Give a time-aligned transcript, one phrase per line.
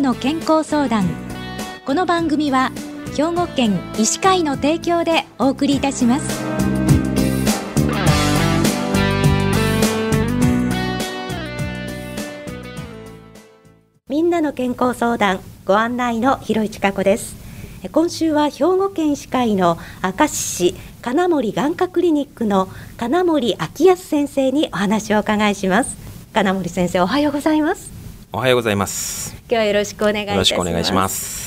[0.00, 1.04] の健康相談。
[1.84, 2.72] この番組は
[3.16, 6.42] 兵庫県医師会の提供でお送りいたします。
[14.08, 17.36] みんなの健康相談ご案内の広市加子です。
[17.92, 25.96] 今週は兵庫県医師会の明石市金森眼科クリニックの金森昭康先生にお話をお伺いします。
[26.32, 27.94] 金森先生おはようございます。
[28.34, 30.36] おはようございます今日はよろしくお願いいたします。
[30.36, 31.44] よろしくお願いします。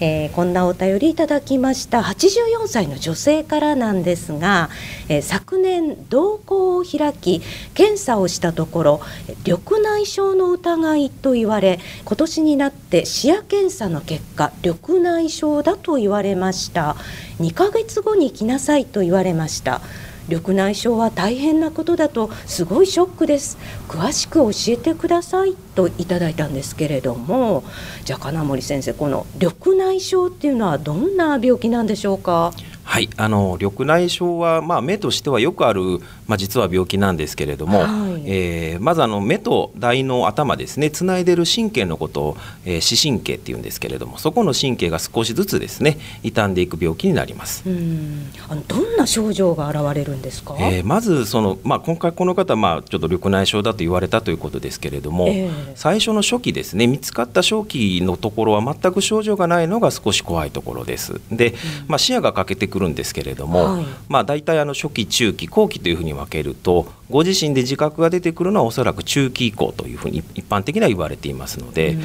[0.00, 2.00] えー、こんなお便りいただきました。
[2.00, 4.70] 84歳の女性からなんですが、
[5.08, 7.42] えー、昨年瞳孔を開き
[7.74, 9.00] 検査をしたところ
[9.44, 16.94] 緑内障の疑いと言われ今年になって視野検査の結果緑内障だと言われました。
[17.40, 19.80] 2ヶ月後に来なさいと言われました
[20.28, 23.58] 緑内障は大変なことだとすごいショックです。
[23.88, 27.64] 詳しく教えてくださいといただいたんですけれども
[28.04, 32.52] じゃあ金森先生この緑内障っていうのはどんな病気なんでしょうか？
[32.84, 37.84] はい、あの緑内障は、まあ、目としてはよくある、まあ、実は病気なんですけれども、は
[38.18, 47.68] い、えー、まずあの目と大脳頭ですねつないでる神経のことを、えー、視神経っていうんですけれどもそこの神経が少しずつですね傷んでいく病気になります。
[47.68, 48.30] うん。
[48.48, 61.20] あのどんな症状が現れるんですか、えー、まずその、まあ、今回この方、まあ、ちょっと緑内障だと言われたということですけれども、えー、最初の初期ですね見つかった初期のところは全く症状がないのが少し怖いところです。
[61.30, 61.54] で、
[61.88, 71.96] まあ、視野が欠けてくるんですけれども、はい、まあ、大体あの初期中期後期というふうに分けるとご自身で自覚が出てくるのはおそらく中期以降というふうに一般的には言われていますので、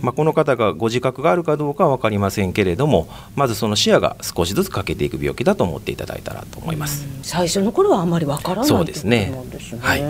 [0.00, 7.06] まあ、この方がご自覚があるかどうかは分かりませんけれどもまずその視野が少しずつ欠けていく病気だと思っていただいたらと思います。
[7.22, 9.32] 最初の頃はあまり分からないそうですね。
[9.80, 10.02] はい、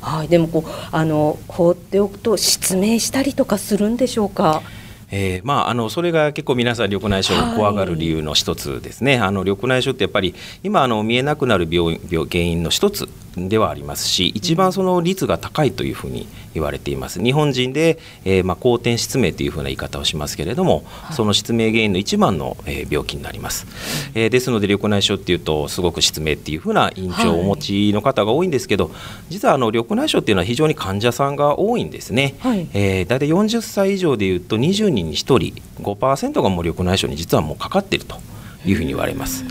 [0.00, 4.62] はい、でもこうあの放っておくと失明したりとかするんでしょうか？
[5.10, 9.18] えー、まああのそれが結構皆さん緑内障を怖がる理由の一つですね。
[9.18, 13.08] はい、あの緑内障ってやっぱり今あの見えなくなる病病原因の一つ
[13.48, 17.22] ではありますし一番その率が高いというふうに言われています。
[17.22, 23.66] 日本人で、えー、まあ後天失明というふうな言い方をしますけれども、はい、その失明原因の一番の、えー、病気になります、
[24.14, 28.94] えー、ですので緑内障っていうとすごく失明っていうふうな印象をお持ちの方が多いんですけど、はい、
[29.28, 35.38] 実はあの緑内障っていうのは非常に患者さんが多いんですね、はい、えー、大体40歳以上でいうと20人に1人
[35.82, 38.16] 5%がもう緑内障に実はもうかかっていると
[38.64, 39.44] いうふうに言われます。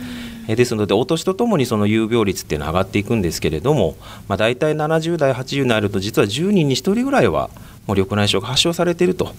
[0.56, 3.98] ですのでお年とともにその有病率っていうのは上がっていくんですけれども、
[4.28, 7.50] まあ、大体70代80になると実は10人に1人ぐらいは
[7.86, 9.34] もう緑内障が発症されていると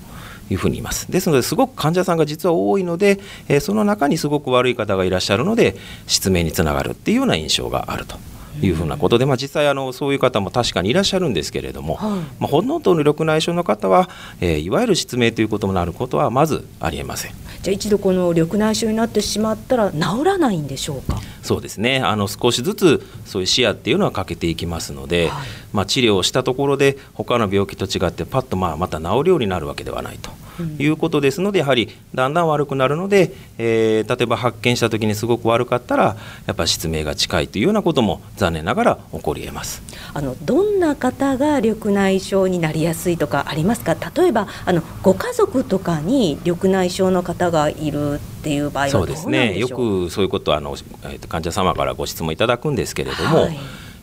[0.51, 5.77] いうふうに言いますですのですごく患者さんが実は多いので、えその中にすごく悪い方がいらっしゃるので
[6.07, 8.17] 失明につながるっていうような印象があると。
[8.63, 12.11] いうふうなことで、まあ、実際あのそういう方も確かにいらっしゃるんですけれども、はい、
[12.41, 14.09] まあ、ほとんどの緑内障の方は、
[14.41, 17.33] えー、いわゆる失明ということになることはまずありえません。
[17.63, 21.21] じゃあ一度この緑内障になってしまったら治らないんでしょうか？
[21.43, 30.31] そうですねあの少しずつそういう視野っていうのは欠けていきますので、はい、まあ、治療をしたところで他の病気と違ってパッとまあまた治るようになるわけではないと。
[30.79, 39.83] いうことですのでやはりだんだん悪くなるので、えー、例えば発見した時にすごく悪かったらやっぱ失明が近いというようなことも残念ながら起こりえます。
[40.15, 43.97] あのどんな方が緑内障になりやすいとかありますか？
[44.17, 49.59] 例えばあのご家族とかに緑内障の方がいるっていう場合はそうですね。
[49.59, 53.59] よくそういうことあの、えー、患者様からご質問いただくんですけれども、はい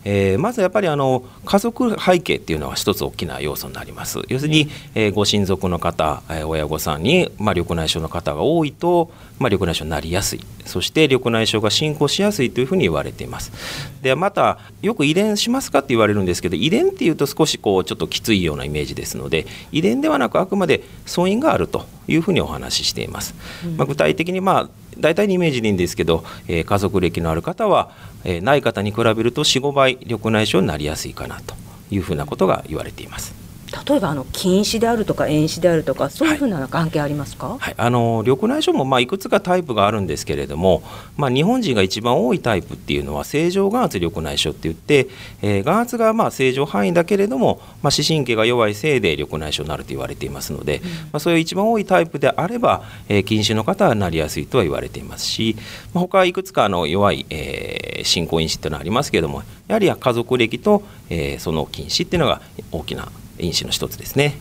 [0.06, 4.22] えー、まずやっぱりあの家族背景っていうのは一つ大きな要素になります。
[4.30, 10.42] 要するに、えー、ご親族の方、えー、親御さんに、まあ、緑内障の方が多いと、まあ、緑内障になりやすい。
[10.66, 13.52] そして緑内障が進行しやすいというふうに言われています。
[14.02, 23.34] でまたよく遺伝しますかって言われるんですけど遺伝っていうと少しこうちょっときついようなイメージですので遺伝ではなくあくまで素因があるというふうにお話ししています、
[23.78, 24.70] まあ、具体的にまあ
[25.00, 27.92] 大体のイメージでいいんですけど、えー、家族歴のある方は、
[28.24, 31.56] えー、ない方に比べると45倍緑内障になりやすいかなと
[31.92, 33.45] いうふうなことが言われています。
[33.88, 40.84] 例えばあの近視であるとか遠視であるとかそういうふうな関係ありますか、はい、はい、あの緑内障もまあいくつかタイプがあるんですけれども、
[41.18, 45.08] まあ、日本人が一番多いタイプっていうのは正常眼圧緑内障って言って、
[45.42, 55.56] えー、眼圧がまあ正常範囲だけれども、まあ、視神経が弱いせいで緑内障になると言われていますので、うん、まあ、そういう一番多いタイプであれば、えー、近視の方はなりやすいとは言われていますし、
[55.94, 64.40] まあ、他いくつかの弱い、えー、進行因子っていうのはありますけれどもやはり家族歴と、えー、その近視っていうのが大きな因子の一つですね。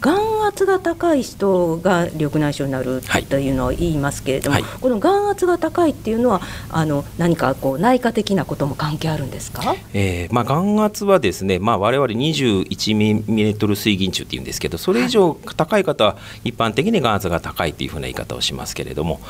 [0.00, 6.40] 眼眼圧が高い人が緑内障になるというのを言いますけれども、はい、この眼圧が高いっていうのは
[6.70, 19.20] あの何かこう内科的なことも関係あるんですか、えーまあ、眼圧はですね、まあ、我々21ミリトル水銀柱っていうんですけどそれ以上高い方は一般的に眼圧が高いというふうな言い方をしますけれども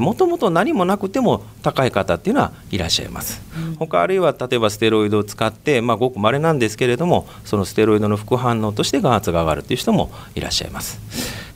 [0.00, 3.42] もともと何もなくても高い方っていうのはいらっしゃいます。
[3.56, 11.00] うん、他あるいは例えばステロイドを使って、まあ、ごく稀なんですけれどもそのステロイドの副反応として眼圧が上がるという人もいらっしゃいます。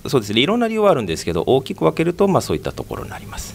[0.08, 0.40] そうですね。
[0.40, 3.54] いろんな理由はあるんですけど大きく分けると、まあ、そういったところになります。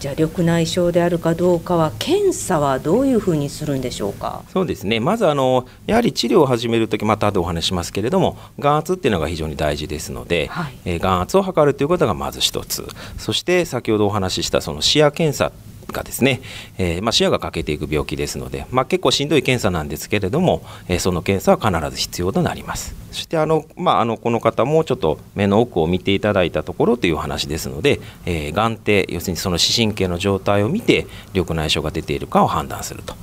[0.00, 4.42] じゃあ緑内障であるかどうかは検査はどういうふうにするんでしょうか？
[4.52, 5.00] そうですね。
[5.00, 12.86] まずあのやはり治療を始めるときまた後でお話しますけれども眼圧っていうのが非常に大事ですので、はい、えー、眼圧を測るということがまず一つ。
[13.18, 15.52] そして先ほどお話ししたその視野検査
[15.92, 16.40] がですね、
[16.78, 22.94] えー、まあ、視野が欠けていく病気ですので、まあ、結構しんどい検査なんですけれども、えー、その検査は必ず必要となります。
[23.12, 33.14] そしてあの、まあ、あのこの方もちょっと目の奥を見ていただいたところという話ですので、えー、眼底要するにその視神経の状態を見て緑内障が出ているかを判断すると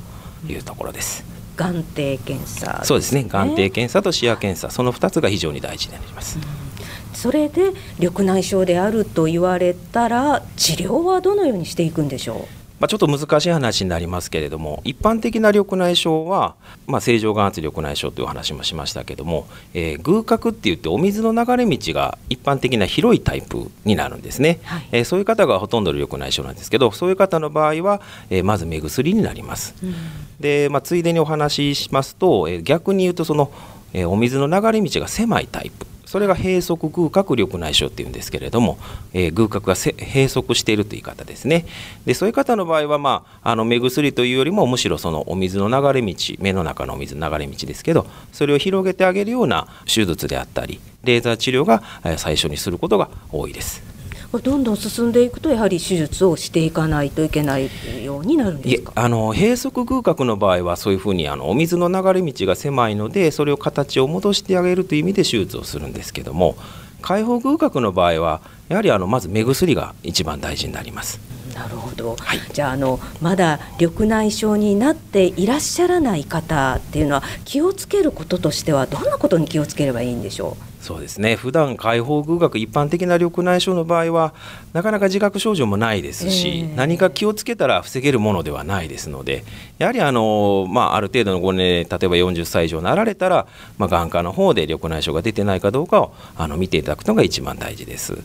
[0.47, 1.25] いうところです。
[1.57, 6.39] 眼底検査、ね、そうですね眼底検査と視野検査その2つが非常に大事になります。
[6.39, 6.70] うん
[7.13, 12.61] それで緑内障であると言われたら治療はどのようにしていくんでしょう？
[12.79, 16.55] まあ、ちょっと難しい話になりますけれども一般的な緑内障は、
[16.87, 29.93] まあ、正常眼圧緑内障というお話もしましたけども、えー、偶角って言ってお水の流れ道が一般的な広いタイプになるんですね、はい、えー、そういう方がほとんどの緑内障なんですけどそういう方の場合は、えー、まず目薬になります、うん、
[30.39, 33.51] で、まあ、ついでにお話ししますと、えー、逆に言うとその、
[33.93, 38.77] えー、お水の流れ道が狭いタイプそれが閉塞偶角緑内障っていうんですけれども、
[39.13, 41.65] えー、偶角が閉塞しているという言い方ですね
[42.05, 51.81] でそういう方の場合は、まあ、あの目薬というよりもむしろそのお水の流れ道目の中のお水の流れ道ですけどそれを広げてあげるような手術であったりレーザー治療が
[52.17, 53.90] 最初にすることが多いです。
[54.39, 57.69] どんどん進んでいくとやはり手術をしていかないといけない
[58.03, 58.93] ようになるんですか？
[58.95, 66.55] あの閉塞偶角の場合はそういうふうにあのお水の流れ道が狭いのでそれを形を戻してあげるという意味で手術をするんですけども
[67.01, 71.19] 開放偶角の場合はやはりあのまず目薬が一番大事になります。
[71.53, 80.70] なるほど、はい、じゃああのまだ緑内障になっていらっしゃらない方っていうのは気をつけることとしてはどんなことに気をつければいいんでしょう？
[80.81, 81.35] そうですね。
[81.35, 84.33] 普段開放偶学一般的な緑内障の場合は
[84.73, 89.43] なかなか自覚症状もないですし、えー、何か気をつけたら防げるものではないですので
[89.77, 93.45] やはりあの、まあ、ある程度のご年齢例えば40歳以上になられたら、
[93.77, 98.17] まあ、眼科の方で緑内障が出てないかどうかをあの見ていただくのが一番大事です。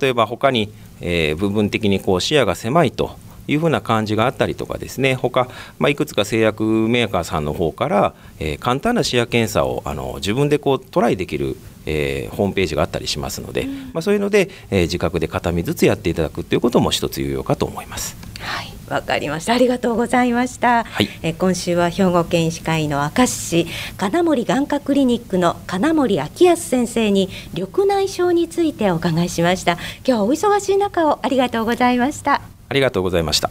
[0.00, 3.16] 例えば他に、えー、部分的にこう視野が狭いと
[3.48, 5.14] いうふうな感じがあったりとかですね。
[5.14, 5.48] 他、
[5.78, 11.56] まあ、いくつか製薬メーカーさんの方から、えー、簡単な視野検査をあの自分でこうトライできる
[11.86, 18.16] えー、ホームページがあったりしますので、うん、まあ、そういうので、えー、自覚で片身ずつやっていただくということも一つ有用かと思います。
[18.40, 18.72] はい。
[18.88, 19.54] わかりました。
[19.54, 29.72] ありがとうございました、はい、え今週は兵庫県医師会の明石市金森眼科クリニックの金森昭康先生に緑内障についてお伺いしました。
[29.72, 32.42] 今日はお忙しい中をありがとうございました。
[32.68, 33.50] ありがとうございました